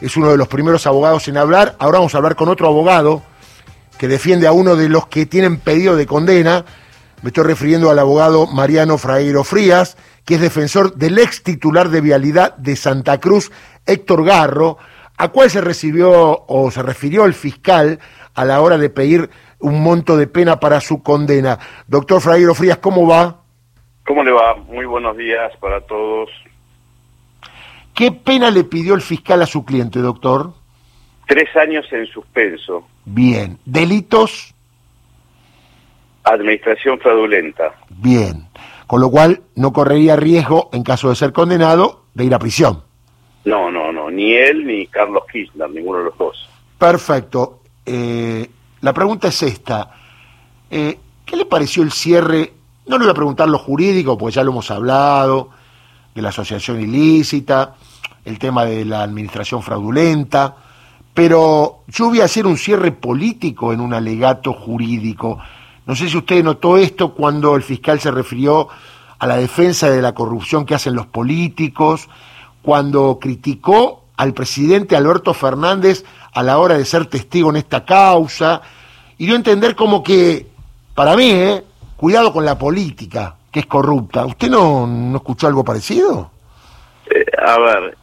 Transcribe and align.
es 0.00 0.16
uno 0.16 0.30
de 0.30 0.36
los 0.36 0.48
primeros 0.48 0.86
abogados 0.86 1.28
en 1.28 1.36
hablar. 1.36 1.76
Ahora 1.78 1.98
vamos 1.98 2.14
a 2.14 2.18
hablar 2.18 2.36
con 2.36 2.48
otro 2.48 2.66
abogado 2.66 3.22
que 3.98 4.08
defiende 4.08 4.46
a 4.46 4.52
uno 4.52 4.76
de 4.76 4.88
los 4.88 5.06
que 5.08 5.26
tienen 5.26 5.58
pedido 5.58 5.96
de 5.96 6.06
condena. 6.06 6.64
Me 7.22 7.28
estoy 7.28 7.44
refiriendo 7.44 7.90
al 7.90 7.98
abogado 7.98 8.46
Mariano 8.46 8.96
Fraguero 8.96 9.44
Frías, 9.44 9.98
que 10.24 10.36
es 10.36 10.40
defensor 10.40 10.94
del 10.94 11.18
ex 11.18 11.42
titular 11.42 11.90
de 11.90 12.00
vialidad 12.00 12.56
de 12.56 12.76
Santa 12.76 13.20
Cruz, 13.20 13.52
Héctor 13.84 14.24
Garro, 14.24 14.78
a 15.18 15.28
cual 15.28 15.50
se 15.50 15.60
recibió 15.60 16.44
o 16.46 16.70
se 16.70 16.82
refirió 16.82 17.26
el 17.26 17.34
fiscal 17.34 17.98
a 18.34 18.44
la 18.46 18.62
hora 18.62 18.78
de 18.78 18.88
pedir 18.88 19.28
un 19.58 19.82
monto 19.82 20.16
de 20.16 20.26
pena 20.26 20.60
para 20.60 20.80
su 20.80 21.02
condena. 21.02 21.58
Doctor 21.86 22.22
Fraguero 22.22 22.54
Frías, 22.54 22.78
¿cómo 22.78 23.06
va? 23.06 23.42
¿Cómo 24.06 24.24
le 24.24 24.32
va? 24.32 24.54
Muy 24.54 24.86
buenos 24.86 25.16
días 25.18 25.52
para 25.60 25.82
todos. 25.82 26.30
¿Qué 28.00 28.12
pena 28.12 28.50
le 28.50 28.64
pidió 28.64 28.94
el 28.94 29.02
fiscal 29.02 29.42
a 29.42 29.46
su 29.46 29.62
cliente, 29.62 29.98
doctor? 29.98 30.54
Tres 31.26 31.54
años 31.54 31.84
en 31.92 32.06
suspenso. 32.06 32.88
Bien. 33.04 33.58
¿Delitos? 33.66 34.54
Administración 36.24 36.98
fraudulenta. 36.98 37.74
Bien. 37.90 38.48
Con 38.86 39.02
lo 39.02 39.10
cual 39.10 39.42
no 39.54 39.74
correría 39.74 40.16
riesgo, 40.16 40.70
en 40.72 40.82
caso 40.82 41.10
de 41.10 41.14
ser 41.14 41.34
condenado, 41.34 42.04
de 42.14 42.24
ir 42.24 42.34
a 42.34 42.38
prisión. 42.38 42.82
No, 43.44 43.70
no, 43.70 43.92
no. 43.92 44.10
Ni 44.10 44.32
él 44.32 44.66
ni 44.66 44.86
Carlos 44.86 45.24
Kirchner, 45.30 45.68
ninguno 45.68 45.98
de 45.98 46.04
los 46.04 46.16
dos. 46.16 46.48
Perfecto. 46.78 47.60
Eh, 47.84 48.48
la 48.80 48.94
pregunta 48.94 49.28
es 49.28 49.42
esta. 49.42 49.94
Eh, 50.70 50.98
¿Qué 51.26 51.36
le 51.36 51.44
pareció 51.44 51.82
el 51.82 51.92
cierre? 51.92 52.54
No 52.86 52.96
le 52.96 53.04
voy 53.04 53.10
a 53.10 53.14
preguntar 53.14 53.50
lo 53.50 53.58
jurídico, 53.58 54.16
porque 54.16 54.36
ya 54.36 54.42
lo 54.42 54.52
hemos 54.52 54.70
hablado, 54.70 55.50
de 56.14 56.22
la 56.22 56.30
asociación 56.30 56.80
ilícita, 56.80 57.76
el 58.24 58.38
tema 58.38 58.64
de 58.64 58.84
la 58.84 59.02
administración 59.02 59.62
fraudulenta, 59.62 60.56
pero 61.14 61.80
yo 61.88 62.08
voy 62.08 62.20
a 62.20 62.24
hacer 62.24 62.46
un 62.46 62.56
cierre 62.56 62.92
político 62.92 63.72
en 63.72 63.80
un 63.80 63.92
alegato 63.94 64.52
jurídico. 64.52 65.38
No 65.86 65.96
sé 65.96 66.08
si 66.08 66.16
usted 66.16 66.44
notó 66.44 66.76
esto 66.76 67.14
cuando 67.14 67.56
el 67.56 67.62
fiscal 67.62 68.00
se 68.00 68.10
refirió 68.10 68.68
a 69.18 69.26
la 69.26 69.36
defensa 69.36 69.90
de 69.90 70.00
la 70.00 70.14
corrupción 70.14 70.64
que 70.64 70.74
hacen 70.74 70.94
los 70.94 71.06
políticos, 71.06 72.08
cuando 72.62 73.18
criticó 73.20 74.04
al 74.16 74.34
presidente 74.34 74.96
Alberto 74.96 75.34
Fernández 75.34 76.04
a 76.32 76.42
la 76.42 76.58
hora 76.58 76.76
de 76.78 76.84
ser 76.84 77.06
testigo 77.06 77.50
en 77.50 77.56
esta 77.56 77.84
causa, 77.84 78.62
y 79.18 79.26
dio 79.26 79.34
a 79.34 79.38
entender 79.38 79.76
como 79.76 80.02
que, 80.02 80.46
para 80.94 81.16
mí, 81.16 81.30
¿eh? 81.30 81.64
cuidado 81.96 82.32
con 82.32 82.44
la 82.44 82.56
política, 82.56 83.34
que 83.50 83.60
es 83.60 83.66
corrupta. 83.66 84.24
¿Usted 84.24 84.48
no, 84.48 84.86
no 84.86 85.16
escuchó 85.18 85.46
algo 85.46 85.64
parecido? 85.64 86.30
Eh, 87.10 87.24
a 87.44 87.58
ver, 87.58 87.98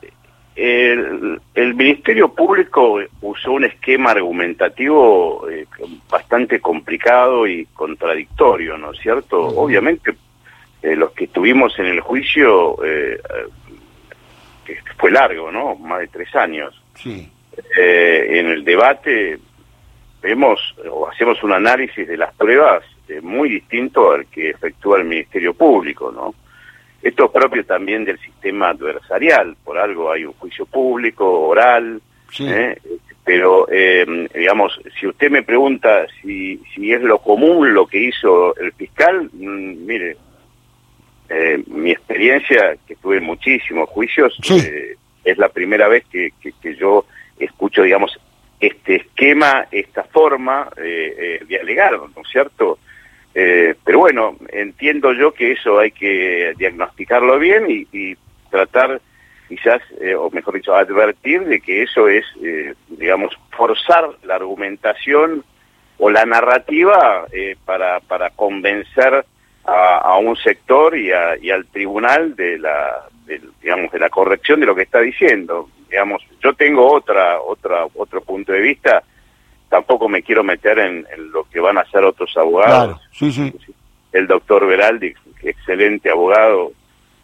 el, 0.58 1.40
el, 1.54 1.76
Ministerio 1.76 2.30
Público 2.30 3.00
usó 3.22 3.52
un 3.52 3.66
esquema 3.66 4.12
argumentativo 4.12 5.48
eh, 5.48 5.68
bastante 6.10 6.60
complicado 6.60 7.46
y 7.46 7.66
contradictorio, 7.74 8.76
¿no 8.76 8.92
es 8.92 9.00
cierto? 9.00 9.40
Obviamente, 9.40 10.16
eh, 10.82 10.96
los 10.96 11.12
que 11.12 11.26
estuvimos 11.26 11.78
en 11.78 11.86
el 11.86 12.02
juicio, 12.02 12.84
eh, 12.84 13.20
que 14.66 14.80
fue 14.98 15.12
largo, 15.12 15.52
¿no? 15.52 15.76
Más 15.76 16.00
de 16.00 16.08
tres 16.08 16.36
años. 16.36 16.82
Sí. 16.96 17.32
en 17.76 18.48
el 18.48 18.66
debate 18.66 19.38
vemos 20.22 20.60
o 20.90 21.08
hacemos 21.08 21.42
un 21.44 21.54
análisis 21.54 22.08
de 22.08 22.18
las 22.18 22.34
pruebas 22.34 22.84
muy 23.22 23.50
distinto 23.50 24.12
al 24.12 24.26
que 24.26 24.50
efectúa 24.50 24.98
el 24.98 25.06
Ministerio 25.06 25.54
Público, 25.54 26.12
¿no? 26.12 26.34
Esto 27.02 27.26
es 27.26 27.31
propio 27.31 27.66
también 27.66 28.06
del 28.06 28.20
sistema 28.20 28.70
adversarial, 28.70 29.56
por 29.64 29.78
algo 29.78 30.12
hay 30.12 30.26
un 30.26 30.34
juicio 30.34 30.66
público, 30.66 31.48
oral, 31.48 32.02
¿eh? 32.39 32.78
pero 33.23 33.67
eh, 33.72 34.28
digamos, 34.34 34.80
si 35.00 35.08
usted 35.08 35.30
me 35.30 35.44
pregunta 35.44 36.08
si, 36.22 36.58
si 36.73 36.92
es 36.92 37.02
lo 37.02 37.20
común 37.20 37.73
lo 37.73 37.86
que 37.86 38.00
hizo 38.00 38.56
el 38.58 38.72
fiscal, 38.73 39.30
mm, 39.31 39.86
mire, 39.86 40.17
eh, 41.30 41.64
mi 41.67 41.92
experiencia, 41.92 42.77
que 42.88 42.95
tuve 42.95 43.20
muchísimos 43.20 43.89
juicios, 43.89 44.38
es 45.23 45.38
la 45.38 45.49
primera 45.49 45.88
vez 45.88 46.05
que, 46.10 46.32
que, 46.42 46.76
yo 46.76 47.05
escucho, 47.38 47.83
digamos, 47.83 48.17
este 48.60 48.95
esquema, 48.95 49.67
esta 49.72 50.04
forma 50.05 50.70
de 50.77 51.60
alegar, 51.61 51.92
¿no 51.99 52.22
es 52.22 52.30
cierto? 52.32 52.80
Eh, 53.39 53.75
pero 53.83 53.99
bueno, 53.99 54.36
entiendo 54.52 55.14
yo 55.14 55.31
que 55.31 55.52
eso 55.52 55.77
hay 55.77 55.92
que 55.92 56.55
diagnosticarlo 56.58 57.37
bien 57.37 57.67
y, 57.70 58.17
tratar 58.49 58.99
quizás, 59.48 59.80
eh, 60.02 60.15
o 60.15 60.31
mejor 60.31 60.55
dicho, 60.55 60.73
advertir 60.73 61.45
de 61.45 61.59
que 61.59 61.83
eso 61.83 62.08
es, 62.08 62.25
eh, 62.42 62.73
digamos, 62.87 63.37
forzar 63.52 64.09
la 64.23 64.37
argumentación 64.37 65.43
o 65.99 66.09
la 66.09 66.25
narrativa 66.25 67.27
para, 67.64 67.99
para 67.99 68.31
convencer 68.31 69.23
a, 69.65 70.17
un 70.17 70.36
sector 70.37 70.98
y, 70.98 71.09
y, 71.42 71.52
al 71.52 71.67
tribunal 71.67 72.36
de 72.36 72.58
la, 72.58 73.04
digamos, 73.61 73.92
de 73.92 73.99
la 73.99 74.09
corrección 74.09 74.61
de 74.61 74.65
lo 74.65 74.73
que 74.73 74.83
está 74.83 74.99
diciendo. 75.02 75.69
Digamos, 75.89 76.23
yo 76.42 76.54
tengo 76.54 76.92
otra, 76.92 77.39
otra, 77.42 77.86
otro 77.93 78.21
punto 78.21 78.52
de 78.52 78.61
vista 78.61 79.04
tampoco 79.70 80.10
me 80.10 80.23
quiero 80.23 80.44
meter 80.44 80.80
en, 80.80 81.05
lo 81.32 81.44
que 81.45 81.60
van 81.60 81.78
a 81.78 81.82
hacer 81.82 82.04
otros 82.04 82.36
abogados. 82.38 83.00
sí, 83.11 83.32
sí. 83.32 83.54
El 84.14 84.26
doctor 84.26 84.66
Veraldi, 84.66 85.14
excelente 85.44 86.10
abogado, 86.10 86.72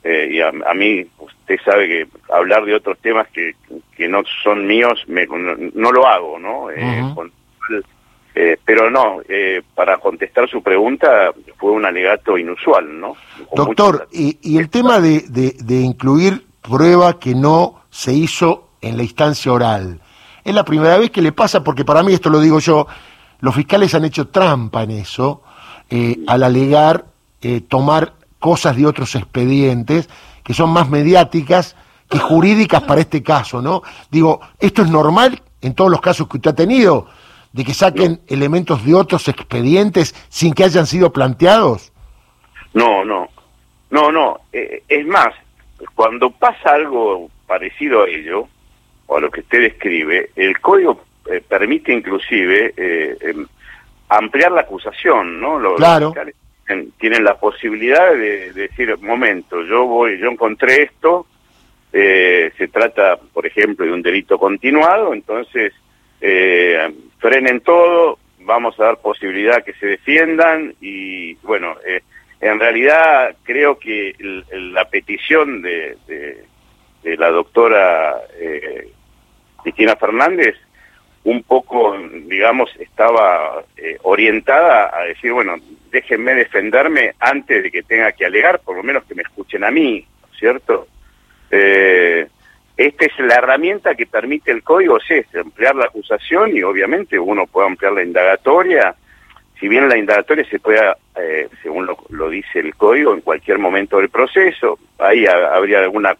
eh, 0.03 0.29
y 0.31 0.41
a, 0.41 0.51
mí 0.73 1.05
usted 1.17 1.57
sabe 1.63 1.87
que 1.87 2.07
hablar 2.29 2.65
de 2.65 2.75
otros 2.75 2.97
temas 2.99 3.25
que, 3.29 3.55
que 3.95 4.09
no 4.09 4.21
son 4.43 4.67
míos 4.67 5.01
me, 5.07 5.25
no, 5.25 5.91
lo 5.91 6.05
hago, 6.05 6.37
¿no? 6.37 6.69
Eh, 6.69 7.01
eh, 8.35 8.57
pero 8.65 8.89
no, 8.89 9.21
para 9.73 9.97
contestar 9.97 10.49
su 10.49 10.61
pregunta 10.61 11.31
fue 11.57 11.71
un 11.71 11.85
alegato 11.85 12.37
inusual, 12.37 12.99
¿no? 12.99 13.15
doctor, 13.55 14.09
y, 14.11 14.39
y, 14.41 14.57
el 14.57 14.69
tema 14.69 14.99
de, 14.99 15.21
de, 15.29 15.55
de 15.63 15.75
incluir 15.75 16.43
prueba 16.61 17.17
que 17.17 17.33
no 17.33 17.83
se 17.89 18.11
hizo 18.11 18.71
en 18.81 18.97
la 18.97 19.03
instancia 19.03 19.53
oral, 19.53 20.01
es 20.43 20.53
la 20.53 20.65
primera 20.65 20.97
vez 20.97 21.11
que 21.11 21.21
le 21.21 21.31
pasa, 21.31 21.63
porque 21.63 21.85
para 21.85 22.03
mí, 22.03 22.13
esto 22.13 22.29
lo 22.29 22.39
digo 22.39 22.59
yo, 22.59 22.87
los 23.39 23.55
fiscales 23.55 23.93
han 23.95 24.05
hecho 24.05 24.27
trampa 24.27 24.83
en 24.83 24.91
eso, 24.91 25.43
eh, 25.89 26.19
al 26.27 26.43
alegar 26.43 27.05
eh, 27.41 27.61
tomar 27.61 28.13
cosas 28.39 28.75
de 28.75 28.85
otros 28.85 29.15
expedientes 29.15 30.09
que 30.43 30.53
son 30.53 30.69
más 30.69 30.89
mediáticas 30.89 31.75
que 32.09 32.19
jurídicas 32.19 32.83
para 32.83 33.01
este 33.01 33.23
caso, 33.23 33.61
¿no? 33.61 33.81
Digo, 34.11 34.41
¿esto 34.59 34.81
es 34.81 34.89
normal 34.89 35.41
en 35.61 35.73
todos 35.73 35.89
los 35.89 36.01
casos 36.01 36.27
que 36.27 36.37
usted 36.37 36.51
ha 36.51 36.55
tenido? 36.55 37.07
¿De 37.51 37.63
que 37.63 37.73
saquen 37.73 38.21
elementos 38.27 38.85
de 38.85 38.93
otros 38.93 39.27
expedientes 39.27 40.13
sin 40.29 40.53
que 40.53 40.63
hayan 40.63 40.87
sido 40.87 41.13
planteados? 41.13 41.91
No, 42.73 43.05
no, 43.05 43.29
no, 43.91 44.11
no. 44.11 44.41
Eh, 44.51 44.83
es 44.87 45.05
más, 45.05 45.29
cuando 45.95 46.31
pasa 46.31 46.73
algo 46.73 47.29
parecido 47.47 48.03
a 48.03 48.07
ello, 48.07 48.47
o 49.07 49.17
a 49.17 49.21
lo 49.21 49.29
que 49.29 49.41
usted 49.41 49.61
describe, 49.61 50.29
el 50.35 50.59
código 50.59 51.03
eh, 51.25 51.41
permite 51.47 51.93
inclusive 51.93 52.73
eh, 52.75 53.17
em, 53.21 53.47
ampliar 54.09 54.51
la 54.51 54.61
acusación, 54.61 55.39
¿no? 55.39 55.57
Los, 55.57 55.75
claro. 55.77 56.13
tienen 56.99 57.23
la 57.23 57.35
posibilidad 57.37 58.11
de, 58.13 58.51
decir, 58.51 58.97
momento, 58.99 59.63
yo 59.63 59.85
voy, 59.85 60.17
yo 60.19 60.29
encontré 60.29 60.83
esto, 60.83 61.25
eh, 61.91 62.51
se 62.57 62.67
trata, 62.67 63.17
por 63.17 63.45
ejemplo, 63.45 63.85
de 63.85 63.93
un 63.93 64.01
delito 64.01 64.37
continuado, 64.37 65.13
entonces 65.13 65.73
frenen 67.19 67.59
todo, 67.61 68.17
vamos 68.39 68.79
a 68.79 68.85
dar 68.85 68.97
posibilidad 68.97 69.61
que 69.61 69.73
se 69.73 69.87
defiendan 69.87 70.73
y, 70.79 71.35
bueno, 71.35 71.75
en 72.39 72.59
realidad 72.61 73.35
creo 73.43 73.77
que 73.77 74.15
la 74.53 74.85
petición 74.85 75.61
de, 75.61 75.97
de 76.07 76.45
la 77.03 77.29
doctora 77.29 78.17
eh, 78.39 78.89
Cristina 79.61 79.95
Fernández 79.95 80.55
un 81.25 81.43
poco, 81.43 81.95
digamos, 82.25 82.69
estaba 82.79 83.63
eh, 83.77 83.97
orientada 84.03 84.91
a 84.93 85.03
decir, 85.03 85.31
bueno, 85.31 85.55
déjenme 85.89 86.33
defenderme 86.33 87.13
antes 87.19 87.63
de 87.63 87.71
que 87.71 87.83
tenga 87.83 88.11
que 88.11 88.25
alegar, 88.25 88.59
por 88.59 88.75
lo 88.75 88.83
menos 88.83 89.05
que 89.05 89.15
me 89.15 89.21
escuchen 89.21 89.63
a 89.63 89.71
mí, 89.71 90.05
¿cierto? 90.37 90.87
Eh, 91.49 92.27
esta 92.75 93.05
es 93.05 93.19
la 93.19 93.35
herramienta 93.35 93.95
que 93.95 94.05
permite 94.05 94.51
el 94.51 94.63
código, 94.63 94.97
es 94.97 95.35
ampliar 95.35 95.75
la 95.75 95.85
acusación 95.85 96.57
y 96.57 96.63
obviamente 96.63 97.17
uno 97.17 97.47
puede 97.47 97.67
ampliar 97.67 97.93
la 97.93 98.03
indagatoria, 98.03 98.95
si 99.59 99.69
bien 99.69 99.87
la 99.87 99.97
indagatoria 99.97 100.43
se 100.49 100.59
puede, 100.59 100.81
eh, 101.15 101.47
según 101.61 101.85
lo, 101.85 101.97
lo, 102.09 102.29
dice 102.29 102.59
el 102.59 102.75
código, 102.75 103.13
en 103.13 103.21
cualquier 103.21 103.59
momento 103.59 103.97
del 103.97 104.09
proceso, 104.09 104.77
ahí 104.97 105.25
habría 105.25 105.79
alguna 105.79 106.17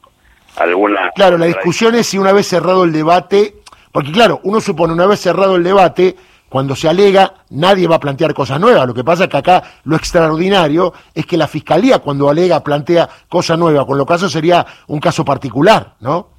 alguna... 0.57 1.11
Claro, 1.15 1.37
la 1.37 1.45
discusión 1.45 1.95
es 1.95 2.07
si 2.07 2.17
una 2.17 2.31
vez 2.31 2.47
cerrado 2.47 2.83
el 2.83 2.91
debate, 2.91 3.55
porque 3.91 4.11
claro, 4.11 4.39
uno 4.43 4.59
supone 4.61 4.93
una 4.93 5.05
vez 5.05 5.19
cerrado 5.19 5.55
el 5.55 5.63
debate, 5.63 6.15
cuando 6.53 6.75
se 6.75 6.87
alega, 6.87 7.33
nadie 7.49 7.87
va 7.87 7.95
a 7.95 7.99
plantear 7.99 8.31
cosas 8.35 8.59
nuevas. 8.59 8.85
Lo 8.85 8.93
que 8.93 9.03
pasa 9.03 9.23
es 9.23 9.29
que 9.31 9.37
acá 9.37 9.63
lo 9.85 9.95
extraordinario 9.95 10.93
es 11.15 11.25
que 11.25 11.35
la 11.35 11.47
fiscalía 11.47 11.97
cuando 11.97 12.29
alega 12.29 12.63
plantea 12.63 13.09
cosa 13.27 13.57
nueva, 13.57 13.87
con 13.87 13.97
lo 13.97 14.05
caso 14.05 14.29
sería 14.29 14.63
un 14.85 14.99
caso 14.99 15.25
particular, 15.25 15.93
¿no? 15.99 16.29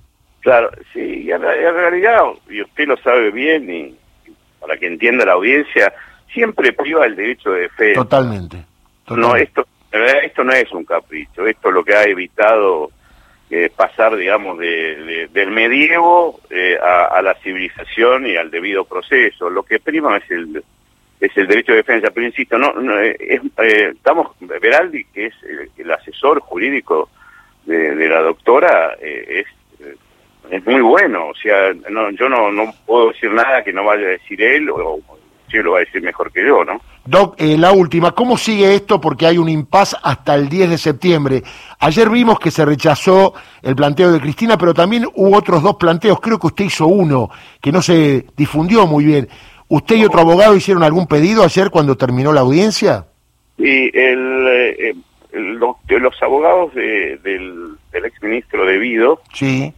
Claro, 0.40 0.70
sí, 0.93 1.28
en, 1.28 1.40
realidad, 1.40 2.20
y 2.49 2.62
usted 2.62 2.87
lo 2.87 2.96
sabe 2.99 3.32
bien, 3.32 3.69
y 3.69 3.96
para 4.60 4.76
que 4.76 4.87
entienda 4.87 5.25
la 5.25 5.32
audiencia, 5.32 5.93
siempre 6.32 6.72
priva 6.72 7.06
el 7.06 7.17
derecho 7.17 7.50
de 7.50 7.62
defensa. 7.62 8.00
Totalmente. 8.02 8.64
No, 9.08 9.34
esto, 9.34 9.67
esto 10.22 10.44
no 10.44 10.52
es 10.52 10.70
un 10.70 10.84
capricho, 10.84 11.44
esto 11.44 11.69
es 11.70 11.75
lo 11.75 11.84
que 11.84 11.94
ha 11.96 12.05
evitado 12.05 12.93
eh, 13.50 13.70
pasar, 13.75 14.17
digamos, 14.17 14.58
de, 14.58 15.29
del 15.32 15.50
medievo 15.50 16.41
eh, 16.50 16.79
a, 16.82 17.20
la 17.23 17.35
civilización 17.35 18.26
y 18.26 18.37
al 18.37 18.50
debido 18.50 18.85
proceso. 18.85 19.50
Lo 19.50 19.62
que 19.62 19.81
prima 19.81 20.17
es 20.17 20.31
el 20.31 20.64
es 21.20 21.35
el 21.38 21.46
derecho 21.46 21.73
de 21.73 21.79
defensa, 21.79 22.11
pero 22.12 22.26
insisto, 22.26 22.58
no, 22.58 23.00
eh, 23.00 23.17
es, 23.19 23.41
estamos, 23.56 24.32
Veraldi, 24.41 25.05
que 25.05 25.26
es 25.26 25.35
el, 25.79 25.91
asesor 25.91 26.41
jurídico 26.41 27.08
de, 27.64 28.08
la 28.08 28.20
doctora, 28.20 28.94
es 29.00 29.46
es 30.50 30.64
muy 30.67 30.81
bueno, 30.81 31.29
o 31.29 31.35
sea, 31.35 31.73
no, 31.91 32.11
yo 32.11 32.29
no, 32.29 32.52
no 32.52 32.73
puedo 32.85 33.08
decir 33.08 33.31
nada 33.31 33.64
que 33.64 33.73
no 33.73 33.85
vaya 33.85 34.06
a 34.06 34.11
decir 34.11 34.41
él 34.43 34.69
o, 34.70 35.00
si 35.50 35.58
lo 35.58 35.73
va 35.73 35.79
a 35.79 35.85
decir 35.85 36.02
mejor 36.02 36.32
que 36.32 36.44
yo, 36.44 36.64
¿no? 36.64 36.81
Doc, 37.06 37.34
eh, 37.38 37.58
la 37.58 37.72
última, 37.72 38.12
¿cómo 38.12 38.38
sigue 38.38 38.74
esto? 38.74 38.98
Porque 39.00 39.26
hay 39.26 39.36
un 39.36 39.48
impas 39.48 39.94
hasta 40.02 40.34
el 40.34 40.48
10 40.48 40.70
de 40.70 40.78
septiembre. 40.78 41.42
Ayer 41.78 42.08
vimos 42.08 42.38
que 42.38 42.50
se 42.50 42.64
rechazó 42.64 43.34
el 43.62 43.76
planteo 43.76 44.10
de 44.10 44.20
Cristina, 44.20 44.56
pero 44.56 44.72
también 44.72 45.06
hubo 45.14 45.36
otros 45.36 45.62
dos 45.62 45.76
planteos. 45.76 46.20
Creo 46.20 46.38
que 46.38 46.46
usted 46.46 46.64
hizo 46.64 46.86
uno 46.86 47.28
que 47.60 47.72
no 47.72 47.82
se 47.82 48.24
difundió 48.36 48.86
muy 48.86 49.04
bien. 49.04 49.28
¿Usted 49.68 49.96
y 49.96 50.04
otro 50.04 50.20
abogado 50.20 50.56
hicieron 50.56 50.82
algún 50.82 51.06
pedido 51.06 51.44
ayer 51.44 51.70
cuando 51.70 51.96
terminó 51.96 52.32
la 52.32 52.40
audiencia? 52.40 53.06
Sí, 53.58 53.90
el, 53.92 54.46
eh, 54.48 54.94
los, 55.32 56.22
abogados 56.22 56.74
del, 56.74 57.20
del 57.22 58.04
exministro 58.04 58.64
de 58.64 58.78
Vido 58.78 59.20
sí. 59.32 59.72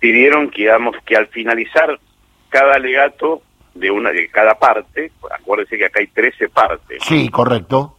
pidieron 0.00 0.50
que, 0.50 0.62
digamos, 0.62 0.96
que 1.06 1.16
al 1.16 1.28
finalizar 1.28 2.00
cada 2.48 2.74
alegato 2.74 3.42
de 3.74 3.90
una 3.90 4.10
de 4.10 4.28
cada 4.28 4.54
parte, 4.54 5.12
acuérdense 5.30 5.76
que 5.76 5.86
acá 5.86 6.00
hay 6.00 6.06
13 6.08 6.48
partes. 6.48 7.02
Sí, 7.02 7.28
correcto. 7.28 7.96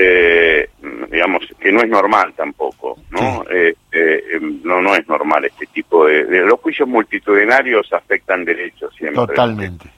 Eh, 0.00 0.70
digamos 1.10 1.42
que 1.58 1.72
no 1.72 1.80
es 1.80 1.88
normal 1.88 2.32
tampoco, 2.36 2.98
¿no? 3.10 3.44
Eh, 3.50 3.74
eh, 3.90 4.22
em, 4.34 4.60
no 4.62 4.80
no 4.80 4.94
es 4.94 5.08
normal 5.08 5.44
este 5.44 5.66
tipo 5.66 6.06
de, 6.06 6.24
los 6.46 6.60
juicios 6.60 6.88
multitudinarios 6.88 7.92
afectan 7.92 8.44
derechos 8.44 8.94
siempre. 8.96 9.26
Totalmente. 9.26 9.90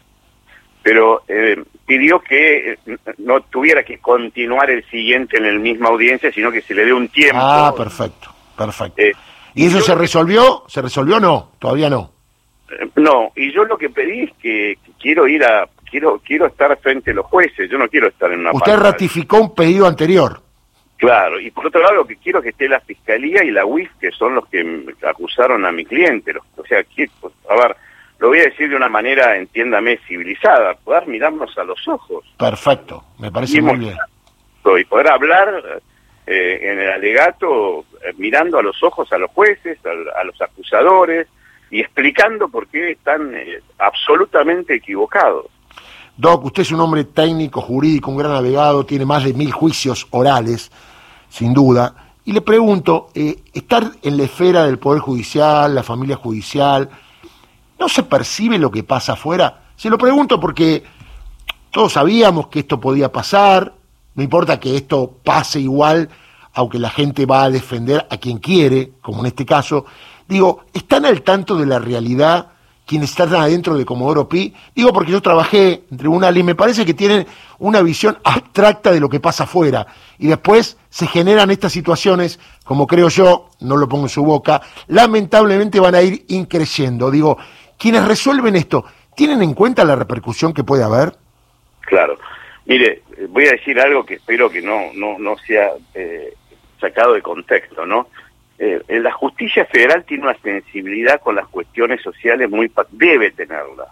Pero 0.83 1.23
pidió 1.85 2.21
que 2.21 2.79
no 3.19 3.43
tuviera 3.43 3.83
que 3.83 3.99
continuar 3.99 4.71
el 4.71 4.83
siguiente 4.89 5.37
en 5.37 5.45
el 5.45 5.61
misma 5.61 5.91
audiencia, 5.91 6.33
sino 6.33 6.51
que 6.51 6.63
se 6.63 6.75
le 6.75 6.87
dé 6.87 6.95
un 6.95 7.09
tiempo. 7.09 7.39
Ah, 7.39 7.75
perfecto, 7.77 8.31
perfecto. 8.57 9.03
¿Y 9.55 9.67
eso 9.67 9.83
se 9.83 9.95
resolvió? 9.95 10.65
¿Se 10.67 10.81
resolvió 10.81 11.17
o 11.19 11.21
no? 11.21 11.51
Todavía 11.59 11.91
no. 11.91 12.20
No, 12.97 13.33
y 13.37 13.53
yo 13.53 13.65
lo 13.65 13.77
que 13.77 13.91
pedí 13.91 14.23
es 14.23 14.33
que, 14.41 14.79
quiero 14.99 15.27
ir 15.27 15.45
a 15.45 15.69
quiero 15.91 16.21
quiero 16.25 16.47
estar 16.47 16.77
frente 16.79 17.11
a 17.11 17.15
los 17.15 17.27
jueces, 17.27 17.69
yo 17.71 17.79
no 17.79 17.89
quiero 17.89 18.09
estar 18.09 18.33
en 18.33 18.41
una 18.41 18.53
Usted 18.53 18.77
ratificó 18.77 19.41
un 19.41 19.55
pedido 19.55 19.87
anterior. 19.87 20.41
Claro, 20.97 21.41
y 21.41 21.51
por 21.51 21.67
otro 21.67 21.81
lado 21.81 21.97
lo 21.97 22.07
que 22.07 22.17
quiero 22.17 22.39
es 22.39 22.45
que 22.45 22.51
esté 22.51 22.69
la 22.69 22.81
fiscalía 22.81 23.43
y 23.43 23.51
la 23.51 23.65
UIF, 23.65 23.91
que 23.99 24.11
son 24.13 24.35
los 24.35 24.47
que 24.49 24.95
acusaron 25.09 25.65
a 25.65 25.73
mi 25.73 25.85
cliente, 25.85 26.33
o 26.57 26.65
sea, 26.67 26.85
pues, 27.21 27.33
a 27.49 27.55
ver, 27.55 27.77
lo 28.19 28.29
voy 28.29 28.41
a 28.41 28.45
decir 28.45 28.69
de 28.69 28.77
una 28.77 28.91
manera, 28.91 29.37
entiéndame, 29.37 29.99
civilizada, 30.07 30.75
poder 30.75 31.07
mirarnos 31.07 31.57
a 31.57 31.65
los 31.65 31.89
ojos. 31.89 32.25
Perfecto, 32.39 33.03
me 33.19 33.33
parece 33.33 33.63
muy 33.63 33.79
bien. 33.79 33.97
Y 34.79 34.85
poder 34.85 35.09
hablar 35.09 35.81
eh, 36.27 36.59
en 36.63 36.79
el 36.79 36.93
alegato 36.93 37.87
eh, 38.05 38.13
mirando 38.19 38.59
a 38.59 38.63
los 38.63 38.81
ojos 38.83 39.11
a 39.11 39.19
los 39.19 39.31
jueces, 39.31 39.79
a 39.85 40.23
los 40.23 40.41
acusadores, 40.41 41.27
y 41.71 41.81
explicando 41.81 42.49
por 42.49 42.67
qué 42.69 42.93
están 42.93 43.35
eh, 43.35 43.61
absolutamente 43.79 44.75
equivocados. 44.75 45.47
Doc, 46.17 46.45
usted 46.45 46.63
es 46.63 46.73
un 46.73 46.81
hombre 46.81 47.05
técnico, 47.05 47.61
jurídico, 47.61 48.11
un 48.11 48.19
gran 48.19 48.33
navegado, 48.33 48.85
tiene 48.85 49.07
más 49.07 49.25
de 49.25 49.33
mil 49.33 49.53
juicios 49.53 50.07
orales, 50.11 50.71
sin 51.29 51.55
duda. 51.55 51.95
Y 52.25 52.33
le 52.33 52.43
pregunto, 52.43 53.09
eh, 53.15 53.37
estar 53.55 53.91
en 54.03 54.17
la 54.17 54.25
esfera 54.25 54.67
del 54.67 54.79
Poder 54.79 55.01
Judicial, 55.01 55.75
la 55.75 55.83
familia 55.83 56.17
judicial, 56.17 56.91
¿no 57.79 57.89
se 57.89 58.03
percibe 58.03 58.59
lo 58.59 58.71
que 58.71 58.83
pasa 58.83 59.15
afuera? 59.15 59.63
Se 59.77 59.89
lo 59.89 59.97
pregunto 59.97 60.39
porque 60.39 60.83
todos 61.71 61.95
sabíamos 61.95 62.49
que 62.49 62.61
esto 62.61 62.79
podía 62.79 63.11
pasar, 63.11 63.73
no 64.15 64.23
importa 64.23 64.61
que 64.61 64.77
esto 64.77 65.17
pase 65.25 65.61
igual, 65.61 66.11
aunque 66.53 66.79
la 66.79 66.91
gente 66.91 67.25
va 67.25 67.45
a 67.45 67.51
defender 67.51 68.07
a 68.11 68.17
quien 68.19 68.39
quiere, 68.39 68.93
como 69.01 69.21
en 69.21 69.27
este 69.27 69.47
caso, 69.47 69.87
Digo, 70.31 70.65
¿están 70.73 71.05
al 71.07 71.23
tanto 71.23 71.57
de 71.57 71.67
la 71.67 71.81
realidad 71.81 72.53
quienes 72.87 73.11
están 73.11 73.35
adentro 73.35 73.75
de 73.75 73.85
Comodoro 73.85 74.29
Pi? 74.29 74.55
Digo, 74.77 74.93
porque 74.93 75.11
yo 75.11 75.21
trabajé 75.21 75.83
en 75.91 75.97
tribunal 75.99 76.39
y 76.39 76.45
me 76.45 76.55
parece 76.55 76.87
que 76.87 76.95
tienen 76.95 77.27
una 77.59 77.83
visión 77.83 78.17
abstracta 78.23 78.93
de 78.93 79.01
lo 79.01 79.09
que 79.09 79.19
pasa 79.19 79.43
afuera. 79.43 79.89
Y 80.21 80.29
después 80.29 80.79
se 80.89 81.09
generan 81.09 81.51
estas 81.51 81.73
situaciones, 81.73 82.39
como 82.63 82.87
creo 82.87 83.09
yo, 83.09 83.49
no 83.59 83.77
lo 83.77 83.89
pongo 83.89 84.05
en 84.05 84.09
su 84.09 84.23
boca, 84.23 84.63
lamentablemente 84.87 85.81
van 85.81 85.97
a 85.97 86.03
ir 86.03 86.25
increciendo. 86.29 87.11
Digo, 87.11 87.37
quienes 87.77 88.07
resuelven 88.07 88.55
esto, 88.55 88.85
¿tienen 89.17 89.43
en 89.43 89.53
cuenta 89.53 89.85
la 89.85 89.97
repercusión 89.97 90.55
que 90.55 90.63
puede 90.63 90.85
haber? 90.85 91.17
Claro. 91.81 92.17
Mire, 92.67 93.03
voy 93.31 93.49
a 93.49 93.53
decir 93.53 93.81
algo 93.81 94.07
que 94.07 94.15
espero 94.15 94.49
que 94.49 94.63
no, 94.63 94.93
no, 94.95 95.19
no 95.19 95.37
sea 95.39 95.71
eh, 95.93 96.35
sacado 96.81 97.15
de 97.15 97.21
contexto, 97.21 97.85
¿no? 97.85 98.07
Eh, 98.63 99.01
la 99.01 99.11
justicia 99.13 99.65
federal 99.65 100.05
tiene 100.05 100.25
una 100.25 100.37
sensibilidad 100.43 101.19
con 101.23 101.35
las 101.35 101.49
cuestiones 101.49 102.03
sociales 102.03 102.51
muy 102.51 102.71
debe 102.91 103.31
tenerla 103.31 103.87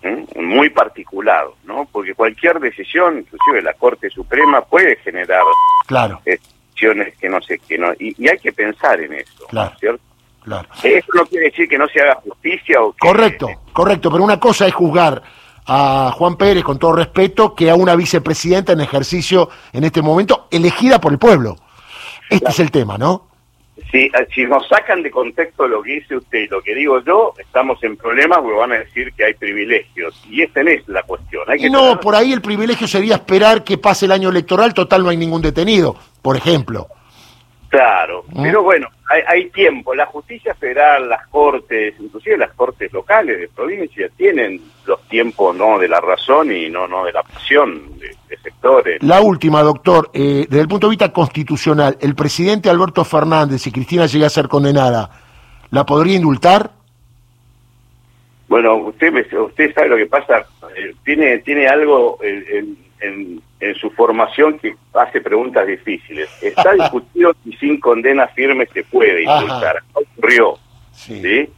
¿eh? 0.00 0.24
muy 0.40 0.70
particular 0.70 1.44
no 1.64 1.86
porque 1.92 2.14
cualquier 2.14 2.58
decisión 2.58 3.18
inclusive 3.18 3.60
la 3.60 3.74
Corte 3.74 4.08
Suprema 4.08 4.62
puede 4.62 4.96
generar 4.96 5.42
claro. 5.86 6.22
decisiones 6.24 7.14
que 7.18 7.28
no 7.28 7.42
sé 7.42 7.58
que 7.58 7.76
no 7.76 7.92
y, 7.98 8.26
hay 8.26 8.38
que 8.38 8.54
pensar 8.54 8.98
en 9.02 9.12
eso 9.12 9.46
claro 9.50 9.76
¿cierto? 9.78 10.02
claro. 10.42 10.66
Eso 10.82 11.08
no 11.12 11.26
quiere 11.26 11.50
decir 11.50 11.68
que 11.68 11.76
no 11.76 11.86
se 11.86 12.00
haga 12.00 12.14
justicia 12.14 12.80
o 12.80 12.94
correcto 12.98 13.50
correcto 13.74 14.10
pero 14.10 14.24
una 14.24 14.40
cosa 14.40 14.66
es 14.66 14.72
juzgar 14.72 15.22
a 15.66 16.10
Juan 16.14 16.36
Pérez 16.36 16.64
con 16.64 16.78
todo 16.78 16.94
respeto 16.94 17.54
que 17.54 17.68
a 17.68 17.74
una 17.74 17.94
vicepresidenta 17.94 18.72
en 18.72 18.80
ejercicio 18.80 19.50
en 19.74 19.84
este 19.84 20.00
momento 20.00 20.48
elegida 20.50 21.02
por 21.02 21.12
el 21.12 21.18
pueblo. 21.18 21.56
Este 22.30 22.48
es 22.48 22.60
el 22.60 22.70
tema 22.70 22.96
no 22.96 23.25
si, 23.90 24.10
si 24.34 24.44
nos 24.44 24.66
sacan 24.68 25.02
de 25.02 25.10
contexto 25.10 25.68
lo 25.68 25.82
que 25.82 25.94
dice 25.94 26.16
usted 26.16 26.38
y 26.40 26.48
lo 26.48 26.60
que 26.60 26.74
digo 26.74 27.00
yo, 27.04 27.32
estamos 27.38 27.82
en 27.84 27.96
problemas 27.96 28.38
porque 28.38 28.58
van 28.58 28.72
a 28.72 28.78
decir 28.78 29.12
que 29.12 29.24
hay 29.24 29.34
privilegios. 29.34 30.20
Y 30.28 30.42
esta 30.42 30.60
es 30.62 30.88
la 30.88 31.02
cuestión. 31.02 31.44
Hay 31.48 31.58
que 31.58 31.70
no, 31.70 32.00
por 32.00 32.14
ahí 32.14 32.32
el 32.32 32.40
privilegio 32.40 32.86
sería 32.88 33.14
esperar 33.14 33.64
que 33.64 33.78
pase 33.78 34.06
el 34.06 34.12
año 34.12 34.30
electoral, 34.30 34.74
total 34.74 35.02
no 35.02 35.10
hay 35.10 35.16
ningún 35.16 35.42
detenido, 35.42 35.96
por 36.22 36.36
ejemplo. 36.36 36.88
Claro, 37.68 38.24
¿Mm? 38.28 38.42
pero 38.42 38.62
bueno, 38.62 38.88
hay, 39.26 39.50
tiempo. 39.50 39.94
La 39.94 40.06
justicia 40.06 40.54
federal, 40.54 41.08
las 41.08 41.26
cortes, 41.28 41.94
inclusive 41.98 42.36
las 42.36 42.52
cortes 42.52 42.92
locales 42.92 43.40
de 43.40 43.48
provincia, 43.48 44.08
tienen 44.16 44.60
los 44.86 45.00
tiempos 45.08 45.56
no 45.56 45.78
de 45.78 45.88
la 45.88 46.00
razón 46.00 46.52
y 46.52 46.68
no 46.68 46.86
no 46.86 47.04
de 47.04 47.12
la 47.12 47.22
pasión 47.22 47.98
de, 47.98 48.14
sectores. 48.42 49.02
La 49.02 49.20
última, 49.20 49.62
doctor, 49.62 50.10
eh, 50.12 50.46
desde 50.48 50.60
el 50.60 50.68
punto 50.68 50.86
de 50.86 50.90
vista 50.90 51.12
constitucional, 51.12 51.96
el 52.00 52.14
presidente 52.14 52.70
Alberto 52.70 53.04
Fernández, 53.04 53.62
si 53.62 53.72
Cristina 53.72 54.06
llega 54.06 54.26
a 54.26 54.30
ser 54.30 54.48
condenada, 54.48 55.10
¿la 55.70 55.84
podría 55.84 56.16
indultar? 56.16 56.70
Bueno, 58.48 58.76
usted 58.76 59.12
usted 59.36 59.74
sabe 59.74 59.88
lo 59.88 59.96
que 59.96 60.06
pasa. 60.06 60.46
Eh, 60.76 60.94
tiene 61.04 61.38
tiene 61.38 61.66
algo 61.66 62.18
en, 62.22 62.44
en 62.50 62.86
en 63.00 63.42
su 63.80 63.90
formación 63.90 64.58
que 64.58 64.74
hace 64.94 65.20
preguntas 65.20 65.66
difíciles. 65.66 66.28
Está 66.42 66.72
discutido 66.78 67.34
si 67.44 67.52
sin 67.54 67.80
condena 67.80 68.28
firme 68.28 68.66
se 68.72 68.84
puede 68.84 69.22
indultar. 69.22 69.82
Ocurrió. 69.92 70.58
Sí. 70.92 71.48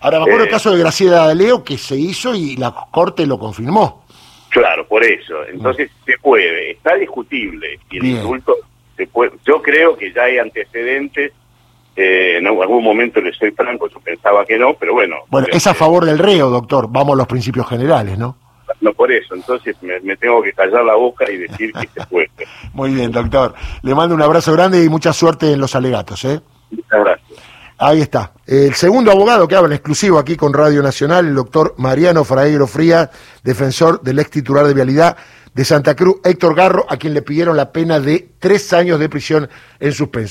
Ahora 0.00 0.18
me 0.18 0.24
acuerdo 0.24 0.42
el 0.42 0.48
eh, 0.48 0.52
caso 0.52 0.70
de 0.72 0.78
Graciela 0.78 1.28
de 1.28 1.34
Leo 1.34 1.62
que 1.62 1.78
se 1.78 1.96
hizo 1.96 2.34
y 2.34 2.56
la 2.56 2.74
Corte 2.90 3.26
lo 3.26 3.38
confirmó. 3.38 4.04
Claro, 4.50 4.86
por 4.86 5.02
eso. 5.04 5.44
Entonces 5.46 5.90
mm. 5.90 6.04
se 6.04 6.18
puede. 6.18 6.72
Está 6.72 6.94
discutible. 6.96 7.78
Y 7.90 7.98
el 7.98 8.06
indulto 8.06 8.56
se 8.96 9.06
puede. 9.06 9.32
Yo 9.44 9.62
creo 9.62 9.96
que 9.96 10.12
ya 10.12 10.24
hay 10.24 10.38
antecedentes. 10.38 11.32
Eh, 11.94 12.38
en 12.38 12.46
algún 12.46 12.82
momento 12.82 13.20
le 13.20 13.34
soy 13.34 13.50
franco, 13.50 13.86
yo 13.86 14.00
pensaba 14.00 14.46
que 14.46 14.56
no, 14.56 14.72
pero 14.74 14.94
bueno. 14.94 15.16
Bueno, 15.28 15.46
es 15.52 15.66
a 15.66 15.74
favor 15.74 16.06
del 16.06 16.18
reo, 16.18 16.48
doctor. 16.48 16.86
Vamos 16.88 17.14
a 17.14 17.16
los 17.18 17.26
principios 17.26 17.68
generales, 17.68 18.16
¿no? 18.16 18.38
No 18.80 18.92
por 18.92 19.12
eso. 19.12 19.34
Entonces 19.34 19.76
me, 19.82 20.16
tengo 20.16 20.42
que 20.42 20.52
callar 20.52 20.84
la 20.84 20.94
boca 20.94 21.30
y 21.30 21.38
decir 21.38 21.72
que 21.72 21.88
se 21.88 22.06
puede. 22.06 22.30
Muy 22.72 22.94
bien, 22.94 23.10
doctor. 23.10 23.54
Le 23.82 23.94
mando 23.94 24.14
un 24.14 24.22
abrazo 24.22 24.52
grande 24.52 24.82
y 24.84 24.88
mucha 24.88 25.12
suerte 25.12 25.52
en 25.52 25.60
los 25.60 25.74
alegatos. 25.74 26.24
¿eh? 26.24 26.40
Muchas 26.70 27.00
gracias. 27.04 27.40
Ahí 27.78 28.00
está. 28.00 28.32
El 28.46 28.74
segundo 28.74 29.10
abogado 29.10 29.48
que 29.48 29.56
habla 29.56 29.74
exclusivo 29.74 30.18
aquí 30.18 30.36
con 30.36 30.52
Radio 30.52 30.82
Nacional, 30.82 31.26
el 31.26 31.34
doctor 31.34 31.74
Mariano 31.78 32.22
Fraegro 32.22 32.68
Fría, 32.68 33.10
defensor 33.42 34.00
del 34.02 34.20
ex 34.20 34.30
titular 34.30 34.66
de 34.66 34.74
Vialidad 34.74 35.16
de 35.54 35.64
Santa 35.64 35.94
Cruz, 35.94 36.16
Héctor 36.24 36.54
Garro, 36.54 36.86
a 36.88 36.96
quien 36.96 37.12
le 37.12 37.22
pidieron 37.22 37.56
la 37.56 37.72
pena 37.72 38.00
de 38.00 38.34
tres 38.38 38.72
años 38.72 38.98
de 38.98 39.08
prisión 39.08 39.48
en 39.80 39.92
suspenso. 39.92 40.30